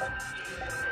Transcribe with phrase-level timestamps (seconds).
[0.00, 0.87] えっ?